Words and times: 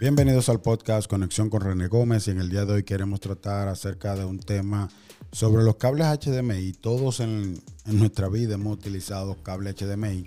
Bienvenidos 0.00 0.48
al 0.48 0.62
podcast 0.62 1.10
Conexión 1.10 1.50
con 1.50 1.60
René 1.60 1.86
Gómez 1.86 2.26
y 2.26 2.30
en 2.30 2.38
el 2.38 2.48
día 2.48 2.64
de 2.64 2.72
hoy 2.72 2.84
queremos 2.84 3.20
tratar 3.20 3.68
acerca 3.68 4.16
de 4.16 4.24
un 4.24 4.38
tema 4.38 4.88
sobre 5.30 5.62
los 5.62 5.76
cables 5.76 6.06
HDMI. 6.06 6.72
Todos 6.72 7.20
en, 7.20 7.62
nuestra 7.84 8.30
vida 8.30 8.54
hemos 8.54 8.78
utilizado 8.78 9.36
cables 9.42 9.76
HDMI, 9.76 10.26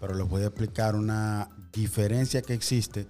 pero 0.00 0.16
les 0.16 0.28
voy 0.28 0.42
a 0.42 0.46
explicar 0.46 0.96
una 0.96 1.48
diferencia 1.72 2.42
que 2.42 2.54
existe 2.54 3.06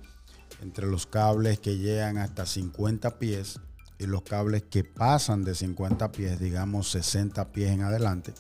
entre 0.61 0.89
los 0.89 1.07
cables 1.07 1.59
que 1.59 1.79
llegan 1.79 2.19
hasta 2.19 2.45
50 2.45 3.19
pies 3.19 3.59
y 3.99 4.05
los 4.05 4.21
cables 4.25 4.65
que 4.65 4.85
pasan 4.85 5.43
de 5.43 5.55
50 5.55 6.13
pies, 6.13 6.39
digamos 6.39 6.91
60 6.91 7.51
pies 7.51 7.71
en 7.71 7.81
adelante. 7.81 8.35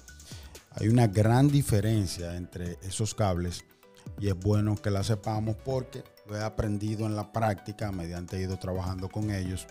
Hay 0.72 0.88
una 0.88 1.06
gran 1.06 1.48
diferencia 1.48 2.36
entre 2.36 2.76
esos 2.82 3.14
cables 3.14 3.64
y 4.18 4.28
es 4.28 4.38
bueno 4.38 4.76
que 4.76 4.90
la 4.90 5.02
sepamos 5.02 5.56
porque 5.64 6.04
lo 6.26 6.36
he 6.36 6.42
aprendido 6.42 7.06
en 7.06 7.16
la 7.16 7.32
práctica 7.32 7.92
mediante 7.92 8.40
ido 8.40 8.58
trabajando 8.58 9.08
con 9.08 9.30
ellos. 9.30 9.66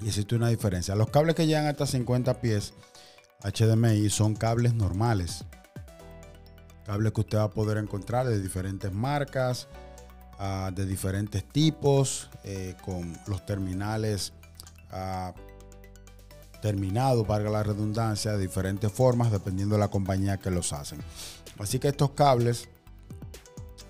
Y 0.00 0.06
existe 0.06 0.36
una 0.36 0.48
diferencia. 0.48 0.94
Los 0.94 1.10
cables 1.10 1.34
que 1.34 1.46
llegan 1.46 1.66
hasta 1.66 1.86
50 1.86 2.40
pies 2.40 2.74
HDMI 3.42 4.08
son 4.10 4.34
cables 4.34 4.74
normales. 4.74 5.44
Cables 6.84 7.12
que 7.12 7.20
usted 7.20 7.38
va 7.38 7.44
a 7.44 7.50
poder 7.50 7.78
encontrar 7.78 8.26
de 8.26 8.40
diferentes 8.40 8.92
marcas, 8.92 9.68
ah, 10.38 10.70
de 10.74 10.86
diferentes 10.86 11.44
tipos, 11.44 12.30
eh, 12.44 12.76
con 12.82 13.16
los 13.26 13.44
terminales 13.44 14.32
uh, 14.92 15.32
terminados, 16.60 17.26
valga 17.26 17.50
la 17.50 17.62
redundancia, 17.62 18.32
de 18.32 18.38
diferentes 18.38 18.90
formas, 18.90 19.30
dependiendo 19.30 19.74
de 19.74 19.80
la 19.80 19.88
compañía 19.88 20.38
que 20.38 20.50
los 20.50 20.72
hacen. 20.72 21.00
Así 21.58 21.78
que 21.78 21.88
estos 21.88 22.12
cables 22.12 22.68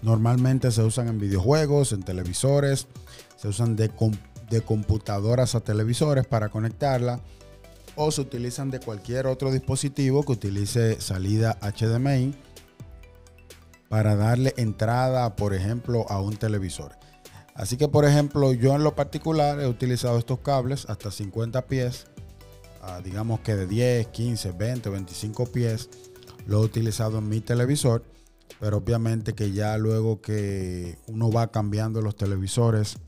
Normalmente 0.02 0.70
se 0.70 0.82
usan 0.82 1.08
en 1.08 1.18
videojuegos, 1.18 1.92
en 1.92 2.02
televisores, 2.02 2.86
se 3.36 3.48
usan 3.48 3.76
de, 3.76 3.90
computadoras 4.64 5.54
a 5.54 5.60
televisores 5.60 6.26
para 6.26 6.48
conectarla 6.48 7.20
o 7.96 8.10
se 8.12 8.20
utilizan 8.20 8.70
de 8.70 8.78
cualquier 8.78 9.26
otro 9.26 9.50
dispositivo 9.50 10.22
que 10.22 10.32
utilice 10.32 11.00
salida 11.00 11.58
HDMI 11.60 12.34
para 13.88 14.14
darle 14.14 14.54
entrada, 14.56 15.34
por 15.34 15.52
ejemplo, 15.52 16.06
a 16.08 16.20
un 16.20 16.36
televisor. 16.36 16.92
Así 17.54 17.76
que, 17.76 17.88
por 17.88 18.04
ejemplo, 18.04 18.52
yo 18.52 18.76
en 18.76 18.84
lo 18.84 18.94
particular 18.94 19.58
he 19.58 19.66
utilizado 19.66 20.16
estos 20.16 20.38
cables 20.40 20.86
hasta 20.88 21.10
50 21.10 21.66
pies, 21.66 22.06
digamos 23.02 23.40
que 23.40 23.56
de 23.56 23.66
10, 23.66 24.06
15, 24.08 24.52
20, 24.52 24.90
25 24.90 25.46
pies. 25.46 25.88
Lo 26.46 26.62
he 26.62 26.64
utilizado 26.64 27.18
en 27.18 27.28
mi 27.28 27.40
televisor 27.40 28.04
pero 28.60 28.78
obviamente 28.78 29.34
que 29.34 29.52
ya 29.52 29.76
luego 29.78 30.20
que 30.20 30.98
uno 31.06 31.30
va 31.30 31.50
cambiando 31.50 32.02
los 32.02 32.16
televisores, 32.16 32.98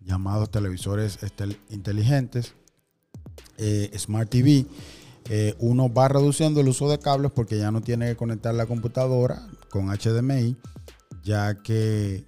llamados 0.00 0.50
televisores 0.50 1.18
inteligentes, 1.70 2.54
eh, 3.58 3.90
Smart 3.96 4.30
TV, 4.30 4.66
eh, 5.28 5.54
uno 5.58 5.92
va 5.92 6.08
reduciendo 6.08 6.60
el 6.60 6.68
uso 6.68 6.90
de 6.90 6.98
cables 6.98 7.30
porque 7.32 7.58
ya 7.58 7.70
no 7.70 7.80
tiene 7.80 8.06
que 8.08 8.16
conectar 8.16 8.54
la 8.54 8.66
computadora 8.66 9.46
con 9.70 9.88
HDMI, 9.88 10.56
ya 11.22 11.62
que 11.62 12.24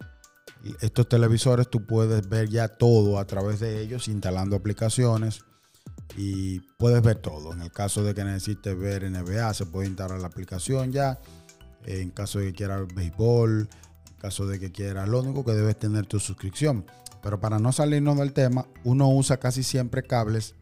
estos 0.81 1.09
televisores 1.09 1.69
tú 1.69 1.85
puedes 1.85 2.29
ver 2.29 2.49
ya 2.49 2.69
todo 2.69 3.19
a 3.19 3.27
través 3.27 3.61
de 3.61 3.83
ellos, 3.83 4.09
instalando 4.09 4.57
aplicaciones 4.57 5.45
y 6.17 6.61
puedes 6.79 7.03
ver 7.03 7.17
todo. 7.17 7.53
En 7.53 7.63
el 7.63 7.73
caso 7.73 8.03
de 8.03 8.15
que 8.15 8.25
necesites 8.25 8.79
ver 8.79 9.11
NBA, 9.11 9.53
se 9.55 9.67
puede 9.67 9.89
instalar 9.89 10.21
la 10.21 10.29
aplicación 10.29 10.93
ya 10.93 11.19
en 11.87 12.11
caso 12.11 12.39
de 12.39 12.47
que 12.47 12.53
quieras 12.53 12.83
béisbol, 12.95 13.69
en 14.11 14.17
caso 14.19 14.47
de 14.47 14.59
que 14.59 14.73
quieras, 14.73 15.09
lo 15.09 15.21
único 15.21 15.45
que 15.45 15.53
debes 15.53 15.79
tener 15.79 16.07
tu 16.07 16.19
suscripción. 16.21 16.85
Pero 17.23 17.41
para 17.41 17.59
no 17.59 17.73
salirnos 17.73 18.19
del 18.19 18.33
tema, 18.33 18.67
uno 18.85 19.09
usa 19.09 19.39
casi 19.39 19.63
siempre 19.63 20.03
cables 20.03 20.55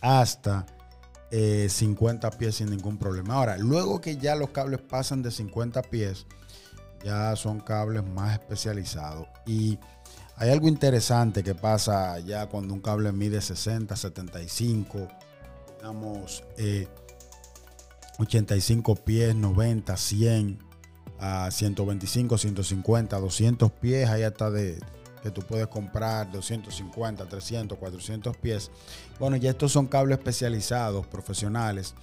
hasta 0.00 0.66
50 1.30 2.28
eh, 2.28 2.30
pies 2.38 2.56
sin 2.56 2.70
ningún 2.70 2.98
problema. 2.98 3.34
Ahora, 3.34 3.58
luego 3.58 4.00
que 4.00 4.16
ya 4.16 4.34
los 4.34 4.50
cables 4.50 4.80
pasan 4.80 5.22
de 5.22 5.30
50 5.30 5.82
pies, 5.82 6.26
ya 7.04 7.34
son 7.36 7.60
cables 7.60 8.04
más 8.04 8.32
especializados. 8.32 9.26
Y 9.46 9.78
hay 10.36 10.50
algo 10.50 10.68
interesante 10.68 11.42
que 11.42 11.54
pasa 11.54 12.18
ya 12.20 12.46
cuando 12.46 12.72
un 12.72 12.80
cable 12.80 13.10
mide 13.12 13.40
60, 13.40 13.96
75, 13.96 15.08
digamos, 15.76 16.44
eh, 16.56 16.86
85 18.18 18.96
pies, 18.96 19.34
90, 19.34 19.96
100, 19.96 20.58
a 21.18 21.50
125, 21.50 22.38
150, 22.38 23.18
200 23.18 23.72
pies, 23.72 24.08
ahí 24.08 24.22
hasta 24.22 24.50
de 24.50 24.78
que 25.22 25.30
tú 25.30 25.42
puedes 25.42 25.66
comprar 25.66 26.30
250, 26.30 27.26
300, 27.26 27.76
400 27.76 28.36
pies. 28.36 28.70
Bueno, 29.18 29.36
ya 29.36 29.50
estos 29.50 29.72
son 29.72 29.86
cables 29.86 30.18
especializados, 30.18 31.06
profesionales, 31.06 31.94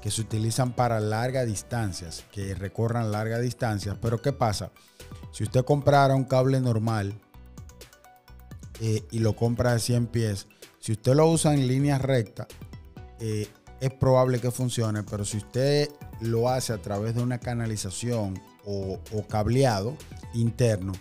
que 0.00 0.10
se 0.10 0.20
utilizan 0.20 0.72
para 0.72 1.00
largas 1.00 1.46
distancias, 1.46 2.24
que 2.30 2.54
recorran 2.54 3.10
largas 3.10 3.42
distancias. 3.42 3.96
Pero 4.00 4.22
¿qué 4.22 4.32
pasa? 4.32 4.70
Si 5.32 5.42
usted 5.42 5.64
comprara 5.64 6.14
un 6.14 6.24
cable 6.24 6.60
normal 6.60 7.14
eh, 8.80 9.04
y 9.10 9.18
lo 9.18 9.34
compra 9.34 9.72
de 9.72 9.80
100 9.80 10.06
pies, 10.06 10.46
si 10.78 10.92
usted 10.92 11.14
lo 11.14 11.26
usa 11.28 11.52
en 11.54 11.66
línea 11.66 11.98
recta, 11.98 12.46
eh, 13.18 13.48
es 13.80 13.92
probable 13.92 14.40
que 14.40 14.50
funcione, 14.50 15.02
pero 15.02 15.24
si 15.24 15.38
usted 15.38 15.90
lo 16.20 16.48
hace 16.48 16.72
a 16.72 16.82
través 16.82 17.14
de 17.14 17.22
una 17.22 17.38
canalización 17.38 18.40
o, 18.64 18.98
cableado 19.28 19.96
interno, 20.34 20.92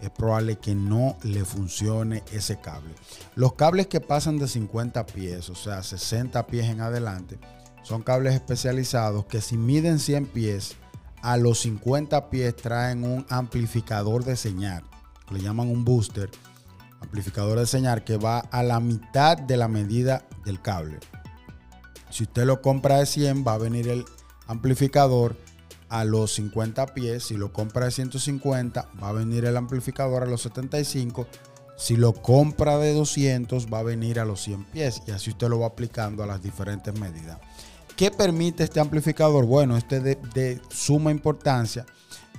es 0.00 0.10
probable 0.10 0.56
que 0.56 0.74
no 0.74 1.16
le 1.22 1.44
funcione 1.44 2.24
ese 2.32 2.58
cable. 2.58 2.92
Los 3.36 3.52
cables 3.52 3.86
que 3.86 4.00
pasan 4.00 4.38
de 4.38 4.48
50 4.48 5.06
pies, 5.06 5.48
o 5.50 5.54
sea, 5.54 5.82
60 5.82 6.46
pies 6.46 6.66
en 6.66 6.80
adelante, 6.80 7.38
son 7.82 8.02
cables 8.02 8.34
especializados 8.34 9.26
que 9.26 9.40
si 9.40 9.56
miden 9.56 9.98
100 9.98 10.26
pies, 10.26 10.76
a 11.20 11.36
los 11.36 11.60
50 11.60 12.30
pies 12.30 12.56
traen 12.56 13.04
un 13.04 13.24
amplificador 13.28 14.24
de 14.24 14.36
señal, 14.36 14.82
le 15.30 15.40
llaman 15.40 15.68
un 15.68 15.84
booster, 15.84 16.30
amplificador 17.00 17.60
de 17.60 17.66
señal 17.66 18.02
que 18.02 18.16
va 18.16 18.40
a 18.40 18.62
la 18.62 18.80
mitad 18.80 19.36
de 19.36 19.56
la 19.56 19.68
medida 19.68 20.24
del 20.44 20.60
cable. 20.60 20.98
Si 22.12 22.24
usted 22.24 22.44
lo 22.44 22.60
compra 22.60 22.98
de 22.98 23.06
100, 23.06 23.42
va 23.42 23.54
a 23.54 23.58
venir 23.58 23.88
el 23.88 24.04
amplificador 24.46 25.34
a 25.88 26.04
los 26.04 26.34
50 26.34 26.88
pies. 26.88 27.24
Si 27.24 27.38
lo 27.38 27.54
compra 27.54 27.86
de 27.86 27.90
150, 27.90 28.90
va 29.02 29.08
a 29.08 29.12
venir 29.12 29.46
el 29.46 29.56
amplificador 29.56 30.22
a 30.22 30.26
los 30.26 30.42
75. 30.42 31.26
Si 31.78 31.96
lo 31.96 32.12
compra 32.12 32.76
de 32.76 32.92
200, 32.92 33.66
va 33.72 33.78
a 33.78 33.82
venir 33.82 34.20
a 34.20 34.26
los 34.26 34.42
100 34.42 34.64
pies. 34.64 35.02
Y 35.06 35.12
así 35.12 35.30
usted 35.30 35.48
lo 35.48 35.60
va 35.60 35.68
aplicando 35.68 36.22
a 36.22 36.26
las 36.26 36.42
diferentes 36.42 36.92
medidas. 37.00 37.38
¿Qué 37.96 38.10
permite 38.10 38.64
este 38.64 38.78
amplificador? 38.78 39.46
Bueno, 39.46 39.78
este 39.78 40.00
de, 40.00 40.18
de 40.34 40.60
suma 40.68 41.12
importancia. 41.12 41.86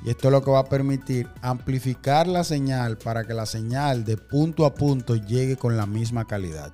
Y 0.05 0.11
esto 0.11 0.28
es 0.28 0.31
lo 0.34 0.44
que 0.44 0.51
va 0.51 0.59
a 0.59 0.69
permitir 0.69 1.28
amplificar 1.41 2.28
la 2.28 2.44
señal 2.44 3.00
para 3.00 3.23
que 3.23 3.34
la 3.34 3.47
señal 3.47 4.05
de 4.05 4.17
punto 4.17 4.67
a 4.67 4.75
punto 4.75 5.16
llegue 5.16 5.57
con 5.57 5.78
la 5.78 5.88
misma 5.88 6.25
calidad. 6.25 6.72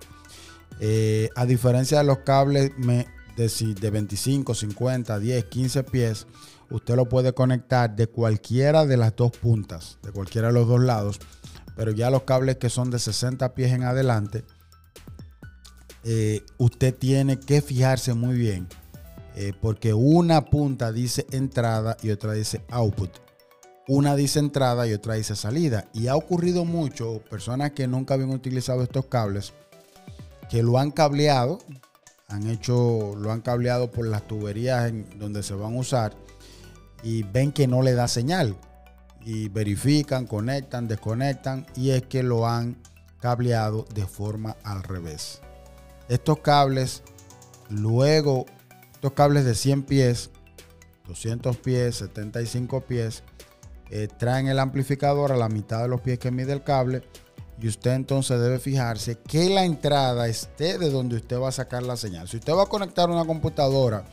Eh, 0.80 1.30
a 1.36 1.46
diferencia 1.46 2.00
de 2.00 2.04
los 2.06 2.20
cables 2.20 2.72
de, 2.78 3.76
de 3.80 3.90
25, 3.90 4.54
50, 4.54 5.20
10, 5.20 5.46
15 5.46 5.84
pies, 5.84 6.28
usted 6.70 6.96
lo 6.96 7.10
puede 7.10 7.34
conectar 7.34 7.96
de 7.96 8.08
cualquiera 8.08 8.86
de 8.86 8.98
las 8.98 9.16
dos 9.16 9.32
puntas, 9.32 9.98
de 10.04 10.12
cualquiera 10.12 10.48
de 10.48 10.54
los 10.54 10.68
dos 10.68 10.82
lados. 10.82 11.20
Pero 11.76 11.92
ya 11.92 12.10
los 12.10 12.24
cables 12.24 12.58
que 12.58 12.70
son 12.70 12.92
de 12.92 13.00
60 13.00 13.54
pies 13.54 13.72
en 13.72 13.84
adelante, 13.84 14.44
eh, 16.04 16.42
usted 16.58 16.96
tiene 16.96 17.40
que 17.40 17.62
fijarse 17.62 18.14
muy 18.14 18.36
bien. 18.36 18.68
Eh, 19.36 19.54
porque 19.62 19.94
una 19.94 20.46
punta 20.46 20.92
dice 20.92 21.26
entrada 21.32 21.96
y 22.02 22.10
otra 22.10 22.34
dice 22.34 22.62
output. 22.72 23.10
Una 23.88 24.16
dice 24.16 24.40
entrada 24.40 24.86
y 24.86 24.94
otra 24.94 25.16
dice 25.16 25.36
salida. 25.36 25.90
Y 25.94 26.08
ha 26.08 26.16
ocurrido 26.16 26.66
mucho, 26.66 27.22
personas 27.30 27.72
que 27.72 27.88
nunca 27.88 28.16
habían 28.16 28.32
utilizado 28.32 28.84
estos 28.84 29.06
cables, 29.06 29.54
que 30.50 30.64
lo 30.64 30.80
han 30.80 30.92
cableado, 30.92 31.60
han 32.28 32.48
hecho, 32.48 33.16
lo 33.16 33.32
han 33.32 33.42
cableado 33.42 33.92
por 33.92 34.08
las 34.08 34.28
tuberías 34.28 34.90
en 34.90 35.08
donde 35.20 35.44
se 35.44 35.54
van 35.54 35.76
a 35.76 35.80
usar 35.80 36.16
y 37.04 37.24
ven 37.24 37.52
que 37.52 37.68
no 37.68 37.82
le 37.82 37.94
da 37.94 38.08
señal. 38.08 38.58
Y 39.26 39.50
verifican, 39.50 40.26
conectan, 40.26 40.88
desconectan 40.88 41.66
y 41.76 41.92
es 41.92 42.04
que 42.04 42.24
lo 42.24 42.48
han 42.48 42.78
cableado 43.20 43.86
de 43.94 44.06
forma 44.06 44.56
al 44.64 44.82
revés. 44.84 45.42
Estos 46.08 46.40
cables, 46.40 47.04
luego, 47.70 48.46
estos 48.94 49.14
cables 49.14 49.46
de 49.46 49.56
100 49.56 49.84
pies, 49.84 50.32
200 51.08 51.58
pies, 51.58 51.96
75 51.98 52.82
pies, 52.82 53.24
eh, 53.92 54.08
traen 54.08 54.48
el 54.48 54.60
amplificador 54.60 55.32
a 55.32 55.38
la 55.38 55.50
mitad 55.50 55.82
de 55.82 55.90
los 55.90 56.02
pies 56.02 56.18
que 56.18 56.32
mide 56.32 56.54
el 56.54 56.64
cable 56.64 57.04
y 57.62 57.68
usted 57.68 57.92
entonces 57.92 58.40
debe 58.40 58.60
fijarse 58.60 59.18
que 59.20 59.50
la 59.50 59.66
entrada 59.66 60.28
esté 60.28 60.78
de 60.78 60.90
donde 60.90 61.18
usted 61.18 61.40
va 61.40 61.50
a 61.50 61.52
sacar 61.52 61.84
la 61.84 61.98
señal. 61.98 62.28
Si 62.28 62.38
usted 62.38 62.54
va 62.54 62.64
a 62.64 62.68
conectar 62.68 63.10
una 63.10 63.26
computadora 63.26 64.06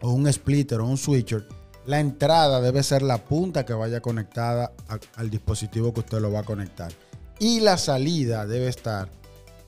o 0.00 0.10
un 0.10 0.30
splitter 0.32 0.80
o 0.80 0.86
un 0.86 0.98
switcher, 0.98 1.46
La 1.86 2.00
entrada 2.00 2.62
debe 2.62 2.82
ser 2.82 3.02
la 3.02 3.18
punta 3.18 3.66
que 3.66 3.74
vaya 3.74 4.00
conectada 4.00 4.72
al 5.16 5.28
dispositivo 5.28 5.92
que 5.92 6.00
usted 6.00 6.18
lo 6.18 6.32
va 6.32 6.40
a 6.40 6.44
conectar. 6.44 6.90
Y 7.38 7.60
la 7.60 7.76
salida 7.76 8.46
debe 8.46 8.68
estar 8.68 9.10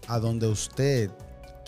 a 0.09 0.19
donde 0.19 0.47
usted 0.47 1.11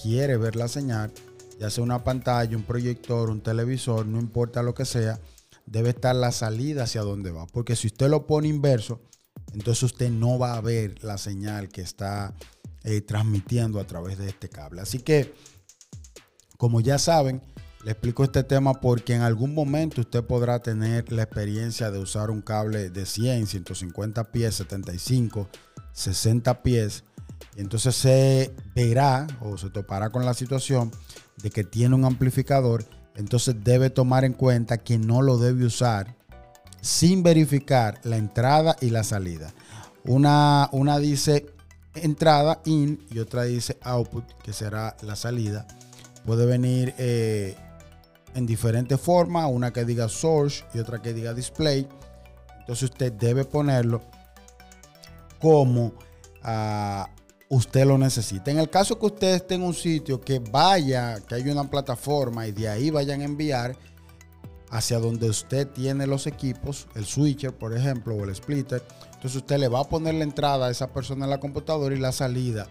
quiere 0.01 0.39
ver 0.39 0.57
la 0.57 0.69
señal, 0.69 1.13
ya 1.61 1.69
sea 1.69 1.85
una 1.85 2.03
pantalla, 2.03 2.57
un 2.57 2.63
proyector, 2.63 3.29
un 3.29 3.43
televisor, 3.43 4.07
no 4.07 4.19
importa 4.19 4.63
lo 4.63 4.73
que 4.73 4.87
sea, 4.87 5.21
debe 5.67 5.91
estar 5.91 6.17
la 6.17 6.33
salida 6.33 6.85
hacia 6.85 7.03
donde 7.03 7.31
va. 7.31 7.47
Porque 7.47 7.77
si 7.77 7.89
usted 7.89 8.09
lo 8.09 8.27
pone 8.27 8.49
inverso, 8.49 9.03
entonces 9.55 9.83
usted 9.85 10.11
no 10.11 10.39
va 10.39 10.55
a 10.55 10.61
ver 10.61 11.03
la 11.03 11.19
señal 11.19 11.69
que 11.69 11.81
está 11.81 12.35
eh, 12.85 13.01
transmitiendo 13.01 13.81
a 13.81 13.87
través 13.87 14.19
de 14.19 14.29
este 14.29 14.49
cable. 14.49 14.81
Así 14.81 14.99
que, 15.01 15.35
como 16.57 16.81
ya 16.81 16.99
saben, 16.99 17.43
le 17.85 17.93
explico 17.93 18.25
este 18.25 18.43
tema 18.43 18.75
porque 18.75 19.15
en 19.15 19.23
algún 19.23 19.55
momento 19.55 20.01
usted 20.01 20.25
podrá 20.25 20.61
tener 20.61 21.11
la 21.13 21.23
experiencia 21.23 21.91
de 21.91 21.99
usar 21.99 22.31
un 22.31 22.43
cable 22.43 22.91
de 22.91 23.07
100, 23.07 23.47
150 23.47 24.33
pies, 24.33 24.57
75, 24.57 25.49
60 25.93 26.63
pies. 26.63 27.05
Entonces 27.57 27.95
se 27.95 28.55
verá 28.75 29.27
o 29.41 29.57
se 29.57 29.71
topará 29.71 30.11
con 30.11 30.25
la 30.25 30.35
situación 30.35 30.91
de 31.43 31.51
que 31.51 31.65
tiene 31.65 31.95
un 31.95 32.05
amplificador. 32.05 32.85
Entonces 33.17 33.57
debe 33.63 33.91
tomar 33.91 34.25
en 34.25 34.33
cuenta 34.33 34.79
que 34.79 34.99
no 34.99 35.23
lo 35.23 35.39
debe 35.39 35.65
usar 35.65 36.17
sin 36.81 37.23
verificar 37.23 38.01
la 38.05 38.17
entrada 38.17 38.77
y 38.81 38.91
la 38.91 39.05
salida. 39.05 39.53
Una, 40.05 40.69
una 40.73 40.99
dice 40.99 41.47
entrada 41.95 42.61
in 42.65 43.05
y 43.11 43.19
otra 43.19 43.45
dice 43.45 43.77
output, 43.83 44.25
que 44.43 44.53
será 44.53 44.97
la 45.03 45.17
salida. 45.17 45.67
Puede 46.25 46.47
venir 46.47 46.95
eh, 46.99 47.57
en 48.35 48.47
diferentes 48.47 49.01
formas, 49.01 49.51
una 49.51 49.73
que 49.73 49.85
diga 49.85 50.09
source 50.09 50.65
y 50.75 50.79
otra 50.79 51.01
que 51.01 51.13
diga 51.13 51.35
display. 51.35 51.89
Entonces 52.61 52.91
usted 52.91 53.13
debe 53.13 53.45
ponerlo 53.45 54.03
como 55.41 55.93
ah, 56.43 57.09
usted 57.49 57.87
lo 57.87 57.99
necesita. 57.99 58.51
En 58.51 58.59
el 58.59 58.69
caso 58.69 58.99
que 58.99 59.07
usted 59.07 59.35
esté 59.35 59.55
en 59.55 59.63
un 59.63 59.75
sitio 59.75 60.21
que 60.21 60.39
vaya, 60.39 61.21
que 61.21 61.35
haya 61.35 61.53
una 61.53 61.69
plataforma 61.69 62.47
y 62.47 62.53
de 62.53 62.69
ahí 62.69 62.91
vayan 62.91 63.23
a 63.23 63.25
enviar 63.25 63.77
hacia 64.71 64.99
donde 64.99 65.29
usted 65.29 65.67
tiene 65.69 66.07
los 66.07 66.27
equipos, 66.27 66.87
el 66.95 67.07
switcher, 67.07 67.55
por 67.55 67.77
ejemplo, 67.77 68.15
o 68.15 68.25
el 68.25 68.35
splitter, 68.35 68.83
entonces 69.07 69.37
usted 69.37 69.59
le 69.59 69.69
va 69.69 69.81
a 69.81 69.89
poner 69.89 70.15
la 70.15 70.25
entrada 70.25 70.67
a 70.67 70.71
esa 70.71 70.93
persona 70.93 71.25
en 71.25 71.31
la 71.31 71.41
computadora 71.41 71.95
y 71.95 71.99
la 71.99 72.13
salida 72.13 72.67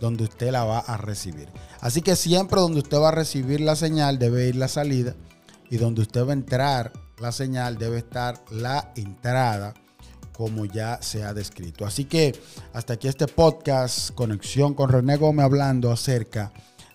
donde 0.00 0.24
usted 0.24 0.50
la 0.50 0.64
va 0.64 0.78
a 0.78 0.96
recibir. 0.96 1.48
Así 1.80 2.02
que 2.02 2.16
siempre 2.16 2.60
donde 2.60 2.80
usted 2.80 2.98
va 2.98 3.08
a 3.08 3.12
recibir 3.12 3.60
la 3.60 3.76
señal 3.76 4.18
debe 4.18 4.48
ir 4.48 4.56
la 4.56 4.68
salida 4.68 5.14
y 5.70 5.76
donde 5.76 6.02
usted 6.02 6.24
va 6.24 6.30
a 6.30 6.34
entrar 6.34 6.92
la 7.18 7.32
señal 7.32 7.78
debe 7.78 7.98
estar 7.98 8.40
la 8.50 8.92
entrada 8.94 9.74
como 10.32 10.64
ya 10.64 11.02
se 11.02 11.24
ha 11.24 11.34
descrito. 11.34 11.84
Así 11.84 12.04
que 12.04 12.38
hasta 12.72 12.92
aquí 12.94 13.08
este 13.08 13.26
podcast, 13.26 14.14
conexión 14.14 14.74
con 14.74 14.88
René 14.88 15.16
Gómez 15.16 15.44
hablando 15.44 15.90
acerca 15.90 16.52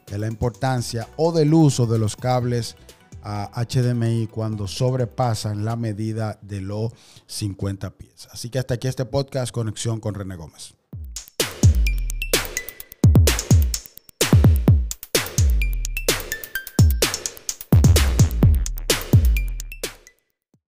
de 0.08 0.18
la 0.18 0.28
importancia 0.28 1.10
o 1.18 1.34
del 1.34 1.54
uso 1.54 1.86
de 1.86 2.00
los 2.00 2.16
cables 2.16 2.78
a 3.24 3.50
HDMI 3.66 4.28
cuando 4.28 4.68
sobrepasan 4.68 5.64
la 5.64 5.76
medida 5.76 6.38
de 6.42 6.62
los 6.62 6.92
50 7.28 7.92
pies. 7.92 8.28
Así 8.32 8.50
que 8.50 8.60
hasta 8.60 8.74
aquí 8.74 8.88
este 8.88 9.06
podcast, 9.06 9.54
conexión 9.54 10.00
con 10.00 10.14
René 10.14 10.36
Gómez. 10.36 10.76